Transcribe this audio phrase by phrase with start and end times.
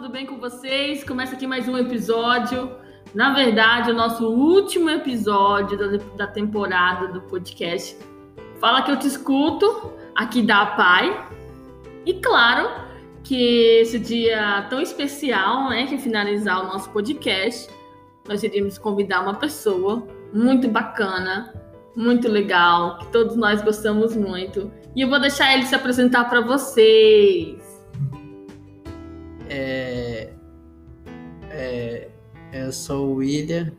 [0.00, 1.04] tudo bem com vocês?
[1.04, 2.74] Começa aqui mais um episódio.
[3.14, 7.98] Na verdade, o nosso último episódio da, da temporada do podcast.
[8.58, 11.28] Fala que eu te escuto, aqui da Pai.
[12.06, 12.70] E claro
[13.22, 17.70] que esse dia tão especial, né, que finalizar o nosso podcast,
[18.26, 21.52] nós iríamos convidar uma pessoa muito bacana,
[21.94, 24.72] muito legal, que todos nós gostamos muito.
[24.96, 27.59] E eu vou deixar ele se apresentar para vocês.
[29.52, 30.28] É,
[31.50, 32.08] é,
[32.52, 33.72] eu sou o William,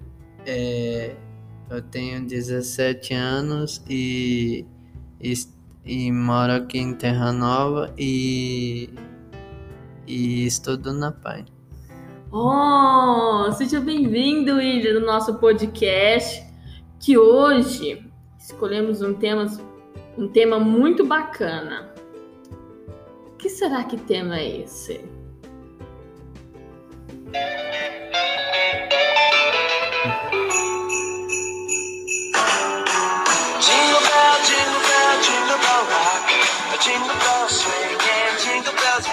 [0.45, 1.16] é,
[1.70, 4.66] eu tenho 17 anos e,
[5.21, 5.34] e,
[5.85, 8.89] e, moro aqui em Terra Nova e,
[10.05, 11.45] e estudo na PAI.
[12.33, 16.45] Oh, seja bem-vindo, William, no nosso podcast,
[16.99, 18.05] que hoje
[18.38, 19.45] escolhemos um tema,
[20.17, 21.94] um tema muito bacana.
[23.27, 25.11] O que será que tema é esse?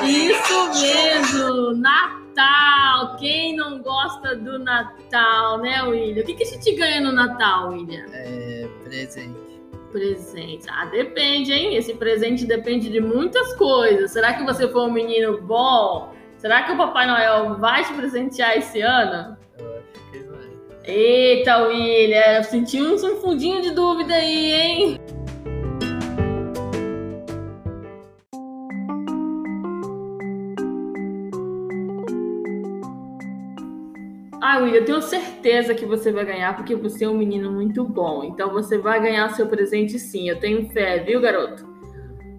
[0.09, 3.17] Isso mesmo, Natal.
[3.19, 6.23] Quem não gosta do Natal, né, William?
[6.23, 8.07] O que, que a gente ganha no Natal, William?
[8.13, 9.49] É presente.
[9.93, 10.67] Presente.
[10.71, 11.75] Ah, depende, hein?
[11.77, 14.11] Esse presente depende de muitas coisas.
[14.11, 16.13] Será que você foi um menino bom?
[16.37, 19.37] Será que o Papai Noel vai te presentear esse ano?
[19.59, 20.49] Eu acho que vai.
[20.85, 25.01] Eita, William, senti um fundinho de dúvida aí, hein?
[34.51, 37.85] Ah, William, eu tenho certeza que você vai ganhar, porque você é um menino muito
[37.85, 38.25] bom.
[38.25, 40.27] Então você vai ganhar seu presente sim.
[40.27, 41.69] Eu tenho fé, viu, garoto?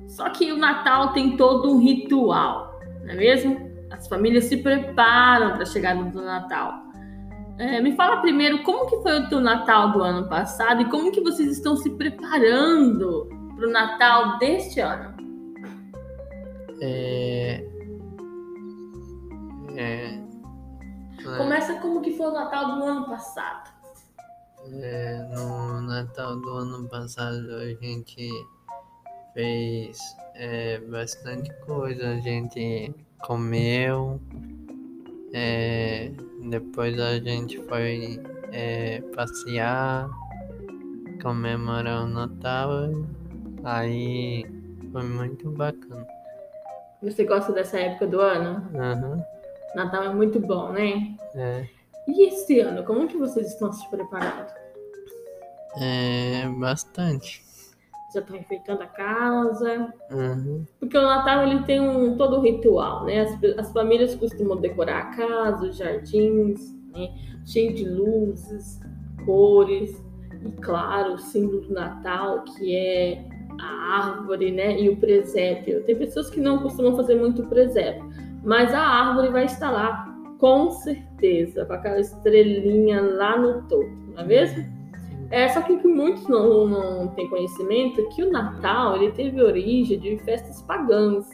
[0.07, 3.69] Só que o Natal tem todo um ritual, não é mesmo?
[3.91, 6.81] As famílias se preparam para a chegada do Natal.
[7.59, 11.11] É, me fala primeiro como que foi o teu Natal do ano passado e como
[11.11, 15.13] que vocês estão se preparando para o Natal deste ano.
[16.81, 17.63] É...
[19.77, 20.18] É...
[21.23, 23.69] Começa como que foi o Natal do ano passado.
[24.81, 28.29] É, no Natal do ano passado a gente
[29.33, 29.97] fez
[30.35, 32.09] é, bastante coisa.
[32.09, 32.93] A gente
[33.23, 34.19] comeu,
[35.33, 36.11] é,
[36.49, 40.09] depois a gente foi é, passear,
[41.21, 42.69] comemorar o Natal,
[43.63, 44.45] aí
[44.91, 46.07] foi muito bacana.
[47.01, 48.67] Você gosta dessa época do ano?
[48.73, 49.38] Uhum.
[49.75, 51.15] Natal é muito bom, né?
[51.35, 51.65] É.
[52.07, 54.51] E esse ano, como que vocês estão se preparando?
[55.79, 57.47] É, bastante
[58.13, 59.93] já estão enfeitando a casa.
[60.11, 60.65] Uhum.
[60.79, 63.21] Porque o Natal ele tem um todo um ritual, né?
[63.21, 67.13] As, as famílias costumam decorar a casa, os jardins, né?
[67.45, 68.79] cheio de luzes,
[69.25, 70.03] cores
[70.45, 73.25] e claro, o símbolo do Natal que é
[73.61, 74.79] a árvore, né?
[74.79, 75.83] E o presépio.
[75.83, 78.08] Tem pessoas que não costumam fazer muito presépio,
[78.43, 84.23] mas a árvore vai estar lá com certeza, com aquela estrelinha lá no topo, não
[84.23, 84.79] é mesmo?
[85.31, 89.11] É, só que o que muitos não, não têm conhecimento é que o Natal ele
[89.11, 91.29] teve origem de festas pagãs.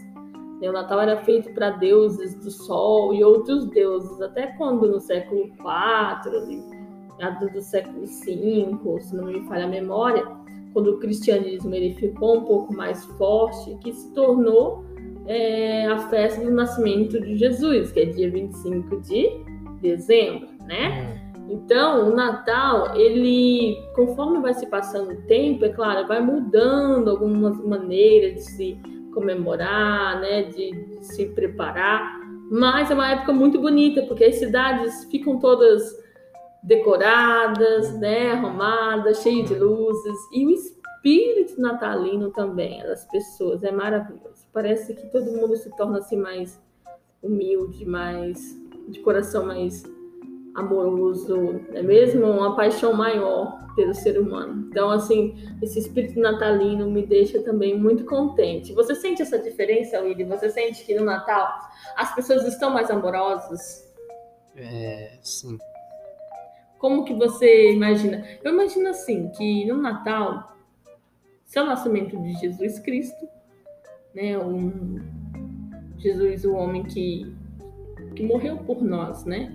[0.60, 0.70] Né?
[0.70, 5.44] O Natal era feito para deuses do sol e outros deuses, até quando no século
[5.46, 5.54] IV,
[7.54, 10.26] do século V, se não me falha a memória,
[10.74, 14.84] quando o cristianismo ele ficou um pouco mais forte, que se tornou
[15.28, 19.30] é, a festa do nascimento de Jesus, que é dia 25 de
[19.82, 21.22] dezembro, né?
[21.50, 27.58] Então, o Natal, ele, conforme vai se passando o tempo, é claro, vai mudando algumas
[27.64, 28.80] maneiras de se
[29.14, 32.20] comemorar, né, de, de se preparar,
[32.52, 35.84] mas é uma época muito bonita, porque as cidades ficam todas
[36.64, 40.85] decoradas, né, arrumadas, cheias de luzes, e o espírito
[41.58, 44.48] natalino também das pessoas é maravilhoso.
[44.54, 46.62] Parece que todo mundo se torna assim mais
[47.22, 48.56] humilde, mais
[48.88, 49.84] de coração mais
[50.54, 54.68] amoroso, é mesmo uma paixão maior pelo ser humano.
[54.70, 58.74] Então, assim, esse espírito natalino me deixa também muito contente.
[58.74, 60.24] Você sente essa diferença, Willy?
[60.24, 61.50] Você sente que no Natal
[61.98, 63.94] as pessoas estão mais amorosas?
[64.56, 65.58] É, sim.
[66.80, 68.26] Como que você imagina?
[68.42, 70.55] Eu imagino assim, que no Natal,
[71.46, 73.28] seu nascimento de Jesus Cristo,
[74.14, 75.00] né, um
[75.98, 77.34] Jesus, o homem que
[78.16, 79.52] que morreu por nós, né?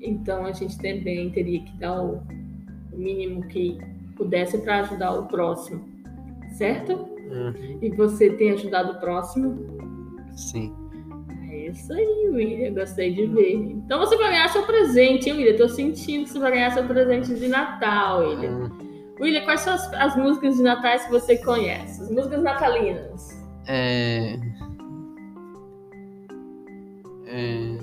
[0.00, 2.22] Então a gente também teria que dar o,
[2.92, 3.78] mínimo que
[4.16, 5.88] pudesse para ajudar o próximo,
[6.56, 6.92] certo?
[6.92, 7.78] Uhum.
[7.80, 9.78] E você tem ajudado o próximo?
[10.34, 10.74] Sim.
[11.50, 13.54] É Isso aí, William, gostei de ver.
[13.54, 15.56] Então você vai ganhar seu presente, hein, William?
[15.56, 18.50] Tô sentindo que você vai ganhar seu presente de Natal, William.
[18.50, 18.89] Hum,
[19.20, 22.02] William, quais são as, as músicas de Natais que você conhece?
[22.02, 23.38] As músicas natalinas.
[23.66, 24.36] É.
[27.26, 27.78] É.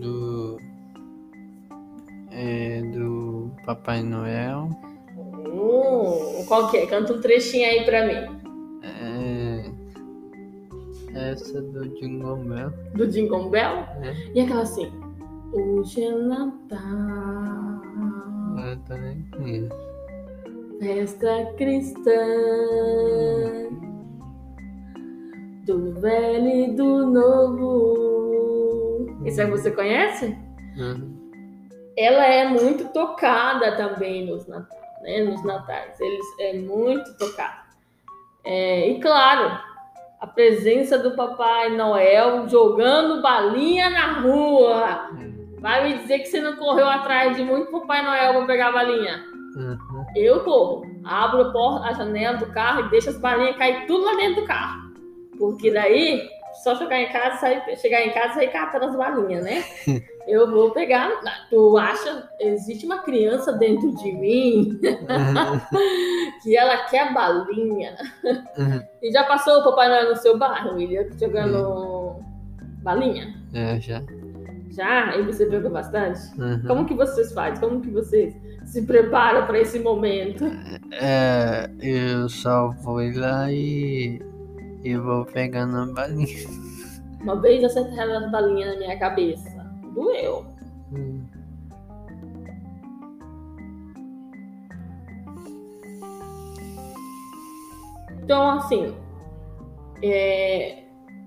[0.00, 0.58] Do.
[2.30, 2.82] É.
[2.82, 4.70] Do Papai Noel.
[5.18, 6.86] Hum, qual que é?
[6.86, 8.36] Canta um trechinho aí pra mim.
[8.84, 9.70] É.
[11.30, 12.70] Essa do Jingle Bell.
[12.94, 13.76] Do Jingle Bell.
[13.98, 14.14] Né?
[14.34, 14.92] E aquela assim.
[15.52, 16.80] Hoje é Natal,
[18.58, 19.85] Eu também conheço.
[20.80, 22.20] Festa cristã.
[25.64, 28.36] Do velho e do novo.
[29.24, 30.36] Isso aí você conhece?
[30.78, 31.16] Uhum.
[31.96, 35.24] ela é muito tocada também nos natais, né?
[35.24, 37.64] Nos natais, eles é muito tocada.
[38.44, 39.58] É, e claro,
[40.20, 45.10] a presença do Papai Noel jogando balinha na rua.
[45.58, 48.72] Vai me dizer que você não correu atrás de muito Papai Noel para pegar a
[48.72, 49.24] balinha?
[49.56, 49.95] Uhum.
[50.16, 54.02] Eu corro, abro a, porta, a janela do carro e deixo as balinhas cair tudo
[54.02, 54.92] lá dentro do carro.
[55.38, 56.26] Porque daí,
[56.64, 59.62] só chegar em casa, sair, chegar em casa e sair catando as balinhas, né?
[60.26, 61.10] Eu vou pegar.
[61.50, 62.28] Tu acha?
[62.40, 64.80] Existe uma criança dentro de mim
[66.42, 67.94] que ela quer balinha.
[68.24, 68.82] Uhum.
[69.02, 71.06] E já passou o Papai Noel no seu bairro, William?
[71.16, 72.16] Jogando
[72.82, 73.36] balinha?
[73.54, 74.02] É, já.
[74.76, 75.16] Já?
[75.16, 76.20] E você pegou bastante?
[76.38, 76.62] Uhum.
[76.66, 77.58] Como que vocês fazem?
[77.58, 78.36] Como que vocês
[78.66, 80.44] se preparam para esse momento?
[80.92, 84.20] É, eu só vou lá e,
[84.84, 86.46] e vou pegando a balinha.
[87.22, 89.48] Uma vez acertaram as balinhas na minha cabeça.
[89.94, 90.44] Doeu.
[90.92, 91.24] Hum.
[98.22, 98.94] Então, assim,
[100.02, 100.82] é,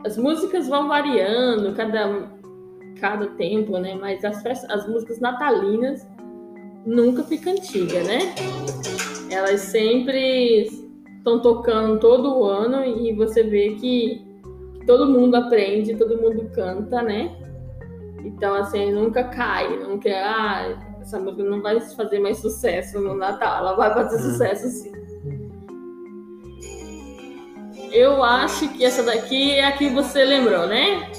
[0.05, 2.38] as músicas vão variando cada,
[2.99, 3.95] cada tempo, né?
[3.99, 6.07] Mas as, festas- as músicas natalinas
[6.85, 8.19] nunca ficam antigas, né?
[9.29, 10.63] Elas sempre
[11.17, 14.21] estão tocando todo ano e você vê que
[14.87, 17.35] todo mundo aprende, todo mundo canta, né?
[18.25, 23.59] Então, assim, nunca cai, nunca, ah, essa música não vai fazer mais sucesso no Natal,
[23.59, 24.31] ela vai fazer Uhum.
[24.31, 24.91] sucesso sim.
[27.91, 31.09] Eu acho que essa daqui é a que você lembrou, né?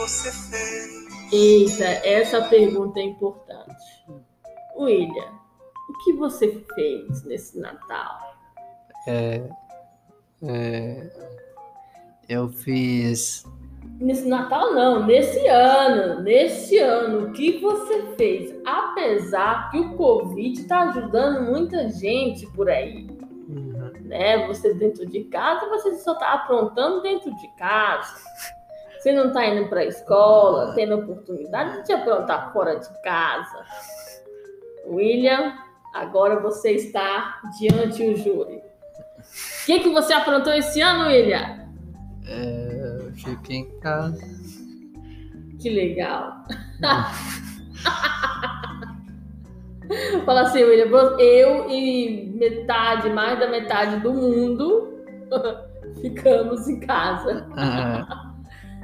[0.00, 1.32] Você fez?
[1.32, 4.04] Eita, essa pergunta é importante.
[4.76, 5.32] William,
[5.88, 8.34] o que você fez nesse Natal?
[9.06, 9.42] É,
[10.42, 11.10] é,
[12.28, 13.44] eu fiz.
[14.00, 18.54] Nesse Natal não, nesse ano, nesse ano, o que você fez?
[18.64, 23.06] Apesar que o Covid tá ajudando muita gente por aí,
[23.48, 23.92] Uhum.
[24.04, 24.46] né?
[24.46, 28.14] Você dentro de casa, você só tá aprontando dentro de casa.
[29.00, 33.64] Você não tá indo pra escola, tendo oportunidade de aprontar fora de casa.
[34.86, 35.54] William,
[35.94, 38.56] agora você está diante do júri.
[38.56, 41.66] O que, que você aprontou esse ano, William?
[42.26, 44.20] É, eu fiquei em casa.
[45.58, 46.44] Que legal.
[50.26, 54.90] Fala assim, William, eu e metade, mais da metade do mundo
[56.02, 57.46] ficamos em casa.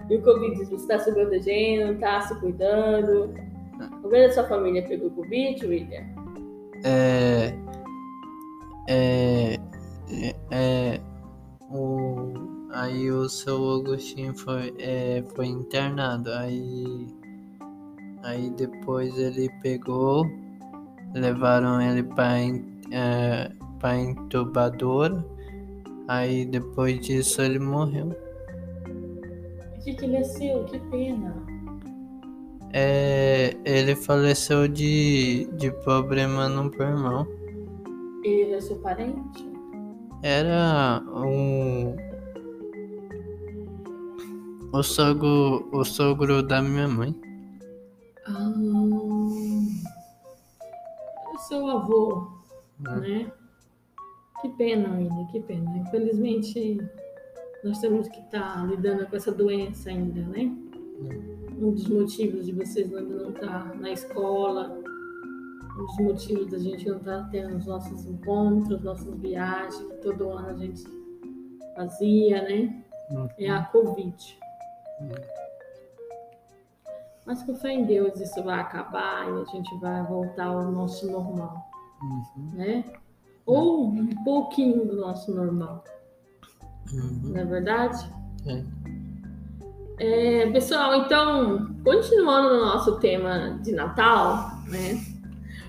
[0.09, 3.35] E o Covid, você está se protegendo, está se cuidando.
[4.03, 6.27] Alguém da sua família pegou Covid, William?
[6.85, 7.53] é,
[8.89, 9.59] é,
[10.11, 11.01] é, é,
[11.71, 12.33] o,
[12.71, 16.31] aí o seu Agostinho foi, é, foi internado.
[16.33, 17.07] Aí,
[18.23, 20.25] aí depois ele pegou,
[21.15, 22.39] levaram ele para
[22.93, 25.25] é, para entubadora.
[26.09, 28.15] Aí depois disso ele morreu.
[29.87, 30.65] Que, que ele é seu?
[30.65, 31.47] Que pena.
[32.73, 37.25] É, ele faleceu de, de problema no pulmão.
[38.25, 39.49] Ele é seu parente?
[40.25, 41.95] Era um.
[44.73, 47.15] O sogro, o sogro da minha mãe.
[48.27, 48.53] Ah,
[51.33, 52.27] é seu avô,
[52.81, 52.97] né?
[52.97, 53.33] né?
[54.41, 55.79] Que pena, William, que pena.
[55.79, 56.77] Infelizmente,
[57.67, 60.57] nós temos que estar lidando com essa doença ainda, né?
[61.59, 64.79] Um dos motivos de vocês ainda não estar na escola,
[65.77, 70.31] um dos motivos da gente não estar tendo os nossos encontros, nossas viagens, que todo
[70.31, 70.85] ano a gente
[71.75, 72.85] fazia, né?
[73.37, 74.39] É a Covid.
[77.27, 81.11] Mas com fé em Deus isso vai acabar e a gente vai voltar ao nosso
[81.11, 81.67] normal,
[82.01, 82.85] Uhum, né?
[83.45, 85.83] Ou um pouquinho do nosso normal,
[86.93, 88.11] uhum, não é verdade?
[88.47, 88.63] é.
[89.99, 95.01] É, pessoal, então, continuando no nosso tema de Natal, né?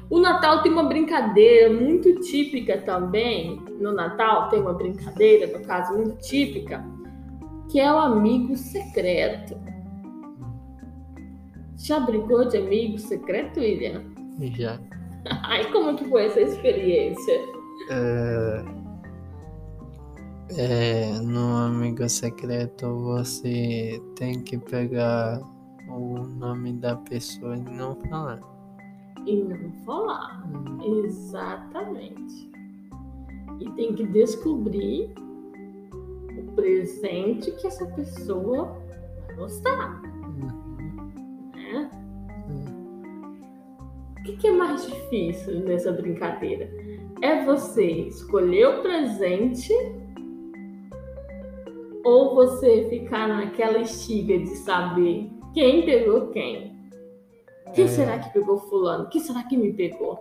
[0.10, 3.62] O Natal tem uma brincadeira muito típica também.
[3.80, 6.84] No Natal tem uma brincadeira, no caso, muito típica,
[7.70, 9.58] que é o amigo secreto.
[11.78, 14.04] Já brincou de amigo secreto, William?
[14.56, 14.78] Já.
[15.44, 17.34] Ai, como que foi essa experiência?
[17.90, 18.66] É,
[20.56, 25.42] é, no amigo secreto você tem que pegar
[25.90, 28.40] o nome da pessoa e não falar.
[29.26, 30.48] E não falar.
[30.48, 32.50] Hum, Exatamente.
[33.60, 35.14] E tem que descobrir
[36.38, 38.78] o presente que essa pessoa
[39.26, 40.02] vai gostar,
[41.56, 41.90] né?
[42.50, 42.66] hum.
[44.20, 46.70] O que, que é mais difícil nessa brincadeira?
[47.22, 49.74] É você escolher o presente
[52.08, 56.74] ou você ficar naquela estiga de saber quem pegou quem?
[57.76, 57.88] Quem É.
[57.88, 59.10] será que pegou fulano?
[59.10, 60.18] Quem será que me pegou?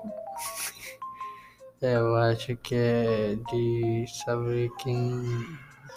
[1.80, 5.22] Eu acho que é de saber quem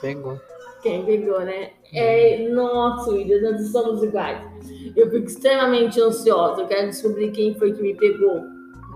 [0.01, 0.39] pegou.
[0.84, 1.72] Quem pegou, né?
[1.93, 4.46] É, nossa, William, nós somos iguais.
[4.96, 6.62] Eu fico extremamente ansiosa.
[6.62, 8.43] Eu quero descobrir quem foi que me pegou.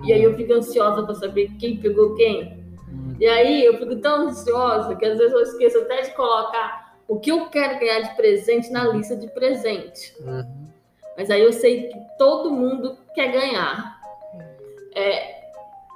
[0.04, 2.62] E aí eu fico ansiosa para saber quem pegou quem.
[2.90, 6.83] Hum, E aí eu fico tão ansiosa que às vezes eu esqueço até de colocar
[7.08, 10.14] o que eu quero ganhar de presente na lista de presente.
[10.22, 10.64] uhum.
[11.16, 14.00] Mas aí eu sei que todo mundo quer ganhar.
[14.96, 15.44] É,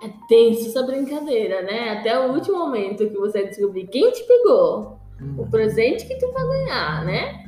[0.03, 1.97] é tenso essa brincadeira, né?
[1.99, 5.49] Até o último momento que você descobrir quem te pegou, o Uhum.
[5.49, 7.46] presente que tu vai ganhar, né?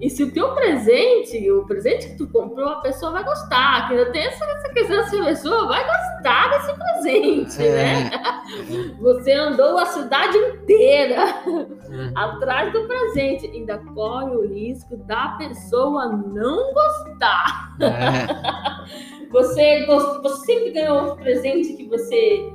[0.00, 3.88] E se o teu presente, o presente que tu comprou, a pessoa vai gostar.
[3.88, 8.10] Que ainda tem essa, essa questão se a pessoa vai gostar desse presente, né?
[8.12, 8.92] É.
[9.00, 12.12] Você andou a cidade inteira Uhum.
[12.14, 13.46] atrás do presente.
[13.46, 17.74] Ainda corre o risco da pessoa não gostar.
[17.80, 19.26] É.
[19.30, 22.48] Você, você sempre ganhou um presente que você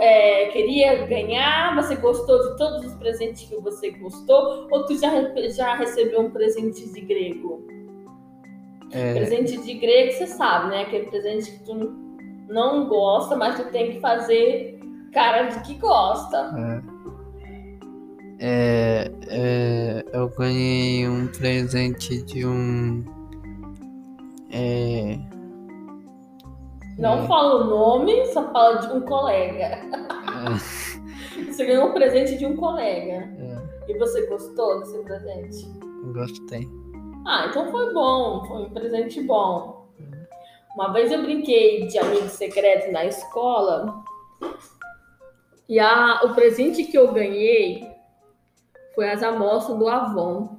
[0.00, 1.74] é, queria ganhar?
[1.76, 4.68] Você gostou de todos os presentes que você gostou?
[4.70, 5.10] Ou tu já,
[5.50, 7.66] já recebeu um presente de grego?
[8.92, 10.82] É, Presente de grego, você sabe, né?
[10.82, 11.74] Aquele presente que tu
[12.48, 14.78] não gosta, mas tu tem que fazer
[15.12, 16.82] cara de que gosta.
[18.38, 23.04] é, é, eu ganhei um presente de um.
[24.50, 25.18] É,
[26.98, 29.78] Não fala o nome, só fala de um colega.
[31.38, 33.28] é, Você ganhou um presente de um colega.
[33.38, 35.66] é, E você gostou desse presente?
[36.12, 36.68] gostei.
[37.26, 39.86] Ah, então foi bom, foi um presente bom.
[40.74, 44.02] Uma vez eu brinquei de amigo secreto na escola
[45.68, 47.86] e a, o presente que eu ganhei
[48.94, 50.56] foi as amostras do Avon.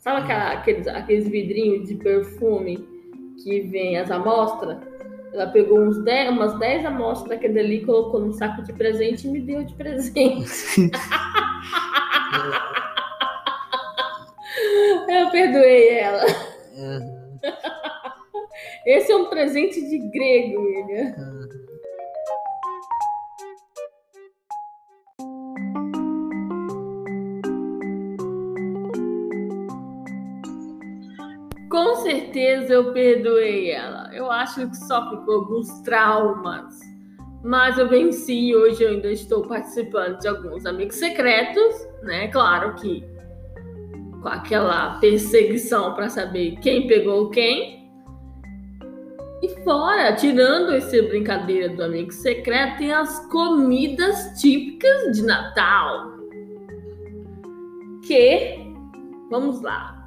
[0.00, 2.76] Sabe aquela- aqueles, aqueles vidrinhos de perfume
[3.42, 4.78] que vem as amostras?
[5.32, 9.30] Ela pegou uns 10, umas 10 amostras daquele ali, colocou num saco de presente e
[9.30, 10.90] me deu de presente.
[15.08, 16.24] Eu perdoei ela.
[16.76, 17.38] Uhum,
[18.86, 21.14] Esse é um presente de grego, William.
[21.16, 21.46] uhum.
[31.70, 34.05] Com certeza eu perdoei ela.
[34.16, 36.80] Eu acho que só ficou alguns traumas.
[37.44, 42.28] Mas eu venci hoje eu ainda estou participando de alguns amigos secretos, né?
[42.28, 43.04] Claro que
[44.22, 47.90] com aquela perseguição para saber quem pegou quem.
[49.42, 56.16] E fora, tirando essa brincadeira do amigo secreto, tem as comidas típicas de Natal.
[58.02, 58.72] Que,
[59.30, 60.02] vamos lá,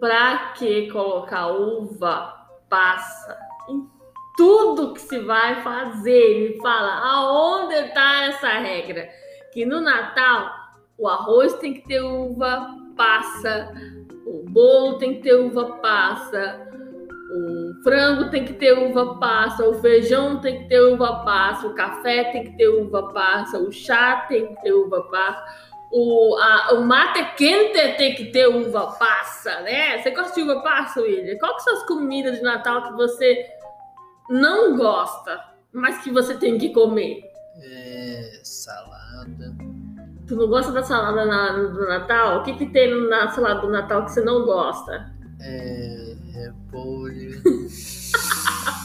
[0.00, 2.41] Pra que colocar uva
[2.72, 3.38] passa
[3.68, 3.86] em
[4.34, 6.40] tudo que se vai fazer?
[6.40, 9.10] Me fala, aonde está essa regra?
[9.52, 10.50] Que no Natal
[10.96, 13.70] o arroz tem que ter uva passa,
[14.26, 16.66] o bolo tem que ter uva passa,
[17.34, 21.74] o frango tem que ter uva passa, o feijão tem que ter uva passa, o
[21.74, 25.71] café tem que ter uva passa, o chá tem que ter uva passa.
[25.94, 29.98] O, a, o mate quente tem que ter uva passa, né?
[29.98, 31.36] Você gosta de uva passa, William?
[31.38, 33.46] Qual que são as comidas de Natal que você
[34.30, 35.38] não gosta,
[35.72, 37.22] mas que você tem que comer?
[37.62, 39.54] É, salada.
[40.26, 42.38] Tu não gosta da salada na- do Natal?
[42.38, 45.12] O que, que tem na salada do Natal que você não gosta?
[45.40, 47.42] É, repolho.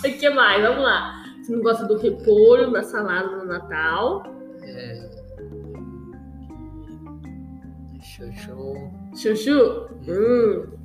[0.05, 0.61] O que mais?
[0.61, 1.23] Vamos lá.
[1.41, 4.23] Você não gosta do repolho da salada do Natal?
[4.61, 5.09] É,
[8.17, 8.91] chuchu.
[9.15, 9.89] Chuchu?
[10.07, 10.77] Hum.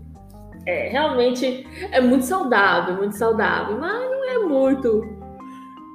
[0.66, 5.02] É, realmente é muito saudável, muito saudável, mas não é muito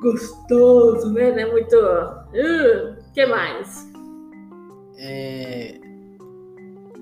[0.01, 1.32] gostoso, né?
[1.32, 1.75] Não é muito.
[1.75, 3.89] O que mais?
[4.98, 5.79] É,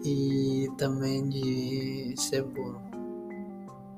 [0.05, 2.83] e também de cebola.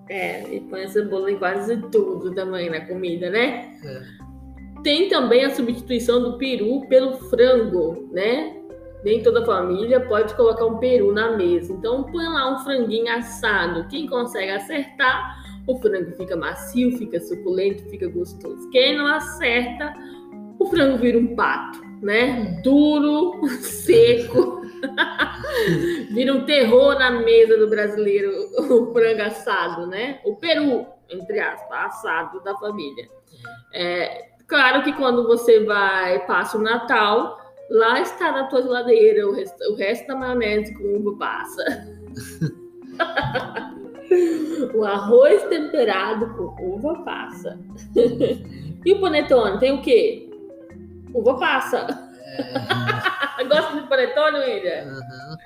[0.10, 3.78] É, e põe a cebola em quase tudo também na comida, né?
[3.84, 4.82] É.
[4.84, 8.57] Tem também a substituição do peru pelo frango, né?
[9.04, 11.72] Nem toda família pode colocar um peru na mesa.
[11.72, 13.88] Então põe lá um franguinho assado.
[13.88, 15.38] Quem consegue acertar,
[15.68, 18.70] o frango fica macio, fica suculento, fica gostoso.
[18.70, 19.94] Quem não acerta,
[20.60, 22.60] o frango vira um pato, né?
[22.64, 24.62] Duro, seco.
[26.12, 30.20] vira um terror na mesa do brasileiro, o frango assado, né?
[30.24, 33.10] O peru, entre aspas, assado da família.
[33.74, 39.34] É, claro que quando você vai, passa o Natal, lá está na tua geladeira o
[39.34, 41.88] resto, o resto da maionese com uva passa.
[44.74, 47.60] o arroz temperado com uva passa.
[48.86, 50.30] e o panetone tem o quê?
[51.14, 51.88] Uva passa.
[53.38, 54.84] É, Gosta de panetone, William?
[54.84, 55.38] aham.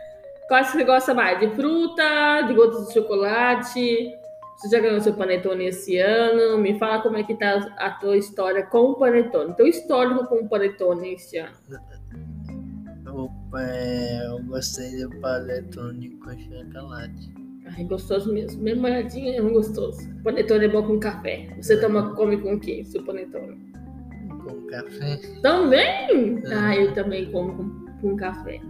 [0.48, 1.40] Qual você gosta mais?
[1.40, 2.42] De fruta?
[2.46, 4.12] De gotas de chocolate?
[4.62, 6.60] Você já ganhou seu panetone esse ano?
[6.60, 9.56] Me fala como é que tá a tua história com o panetone.
[9.56, 11.56] Teu histórico com o panetone esse ano.
[13.04, 17.34] Eu, é, eu gostei do panetone com chocolate.
[17.76, 18.62] Ai, gostoso mesmo.
[18.62, 20.08] Mesmo molhadinho é um gostoso.
[20.24, 21.50] Panetone é bom com café.
[21.60, 22.84] Você toma, come com o quê?
[22.86, 23.58] Seu panetone?
[24.44, 25.20] Com café.
[25.42, 26.40] Também?
[26.46, 26.54] É.
[26.54, 28.62] Ah, eu também como com, com café.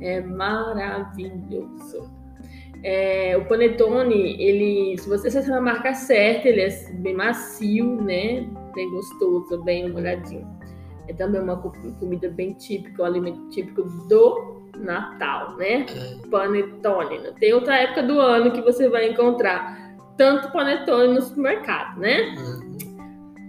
[0.00, 2.10] É maravilhoso.
[2.88, 8.46] É, o panetone, ele, se você acertar na marca certa, ele é bem macio, né?
[8.76, 10.46] Bem gostoso, bem molhadinho.
[11.08, 15.84] É também uma co- comida bem típica, um alimento típico do Natal, né?
[15.88, 17.18] É, Panetone.
[17.24, 22.34] Não tem outra época do ano que você vai encontrar tanto panetone no supermercado, né?
[22.38, 22.66] aham.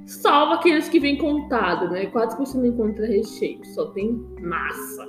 [0.08, 2.08] Salvo aqueles que vêm contado, né?
[2.08, 5.06] Quase que você não encontra recheio, só tem massa.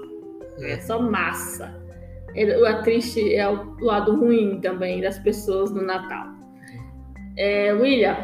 [0.61, 1.88] É só massa.
[2.67, 6.27] A triste é o lado ruim também das pessoas no Natal.
[7.37, 8.17] É, William,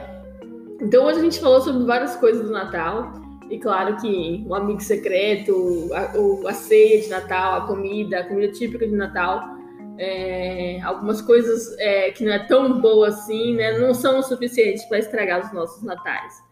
[0.80, 3.12] então hoje a gente falou sobre várias coisas do Natal.
[3.50, 8.52] E claro que o amigo secreto, a, a ceia de Natal, a comida, a comida
[8.52, 9.42] típica de Natal.
[9.98, 13.78] é, algumas coisas é, que não é tão boa assim, né?
[13.78, 16.42] Não são o suficiente para estragar os nossos natais.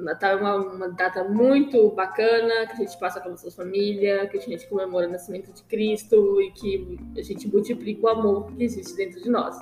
[0.00, 4.26] Natal é uma, uma data muito bacana, que a gente passa com a nossa família,
[4.28, 8.46] que a gente comemora o nascimento de Cristo e que a gente multiplica o amor
[8.52, 9.58] que existe dentro de nós.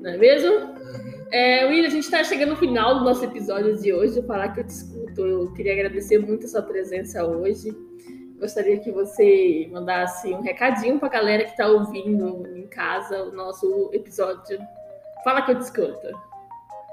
[0.00, 0.52] Não é mesmo?
[0.52, 1.26] Uhum.
[1.30, 4.18] É, William, a gente está chegando no final do nosso episódio de hoje.
[4.18, 5.20] Eu falar que eu te escuto.
[5.20, 7.74] Eu queria agradecer muito a sua presença hoje.
[8.38, 13.32] Gostaria que você mandasse um recadinho para a galera que está ouvindo em casa o
[13.32, 14.58] nosso episódio.
[15.22, 16.08] Fala que eu te escuto.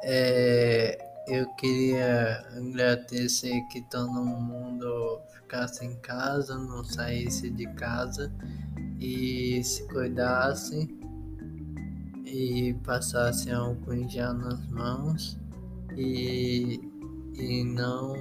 [0.03, 8.31] É, eu queria agradecer que todo mundo ficasse em casa, não saísse de casa
[8.99, 10.89] e se cuidasse
[12.25, 15.39] e passasse álcool em gel nas mãos
[15.95, 16.79] e,
[17.35, 18.13] e não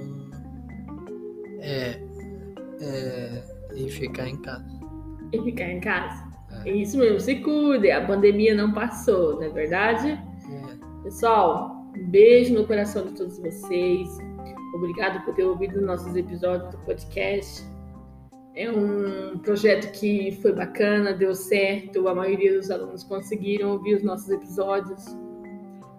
[1.59, 1.99] é,
[2.81, 3.43] é
[3.75, 4.65] e ficar em casa.
[5.31, 6.29] E ficar em casa.
[6.65, 6.69] É.
[6.69, 7.91] É isso mesmo, se cuide.
[7.91, 10.09] A pandemia não passou, não é verdade?
[10.09, 14.17] É, Pessoal, um beijo no coração de todos vocês.
[14.75, 17.63] Obrigado por ter ouvido nossos episódios do podcast.
[18.55, 22.07] É um projeto que foi bacana, deu certo.
[22.07, 25.05] A maioria dos alunos conseguiram ouvir os nossos episódios.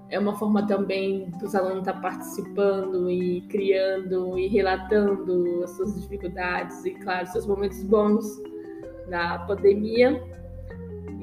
[0.09, 6.85] É uma forma também dos alunos estar participando e criando e relatando as suas dificuldades
[6.85, 8.27] e, claro, seus momentos bons
[9.09, 10.21] na pandemia.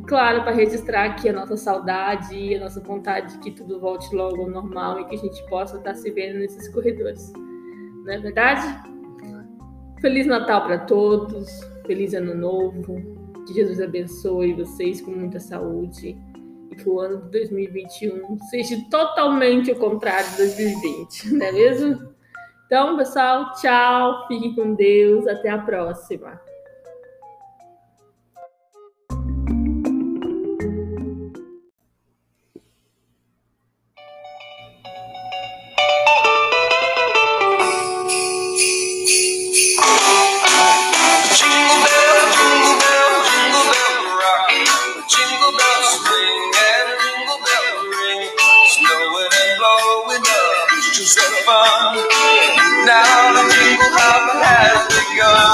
[0.08, 4.43] Claro, para registrar aqui a nossa saudade a nossa vontade de que tudo volte logo
[4.43, 7.34] ao normal e que a gente possa estar se vendo nesses corredores.
[8.06, 8.65] Não é verdade?
[10.00, 11.50] Feliz Natal para todos,
[11.86, 12.96] feliz Ano Novo,
[13.46, 16.15] que Jesus abençoe vocês com muita saúde
[16.72, 22.13] e que o ano de 2021 seja totalmente o contrário de 2020, não é mesmo?
[22.67, 26.39] Então, pessoal, tchau, fique com Deus, até a próxima.
[55.17, 55.46] Go.